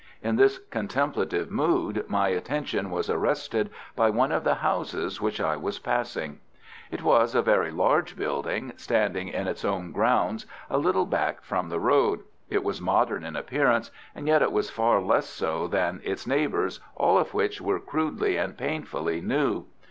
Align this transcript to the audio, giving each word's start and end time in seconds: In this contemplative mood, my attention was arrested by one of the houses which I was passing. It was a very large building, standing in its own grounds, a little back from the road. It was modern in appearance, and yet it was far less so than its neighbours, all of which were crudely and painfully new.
In 0.23 0.35
this 0.35 0.57
contemplative 0.57 1.51
mood, 1.51 2.05
my 2.07 2.29
attention 2.29 2.89
was 2.89 3.07
arrested 3.07 3.69
by 3.95 4.09
one 4.09 4.31
of 4.31 4.43
the 4.43 4.55
houses 4.55 5.21
which 5.21 5.39
I 5.39 5.55
was 5.55 5.77
passing. 5.77 6.39
It 6.89 7.03
was 7.03 7.35
a 7.35 7.43
very 7.43 7.69
large 7.69 8.15
building, 8.15 8.73
standing 8.77 9.27
in 9.27 9.47
its 9.47 9.63
own 9.63 9.91
grounds, 9.91 10.47
a 10.71 10.79
little 10.79 11.05
back 11.05 11.43
from 11.43 11.69
the 11.69 11.79
road. 11.79 12.21
It 12.49 12.63
was 12.63 12.81
modern 12.81 13.23
in 13.23 13.35
appearance, 13.35 13.91
and 14.15 14.25
yet 14.27 14.41
it 14.41 14.51
was 14.51 14.71
far 14.71 14.99
less 15.03 15.27
so 15.27 15.67
than 15.67 16.01
its 16.03 16.25
neighbours, 16.25 16.79
all 16.95 17.19
of 17.19 17.35
which 17.35 17.61
were 17.61 17.79
crudely 17.79 18.37
and 18.37 18.57
painfully 18.57 19.21
new. 19.21 19.65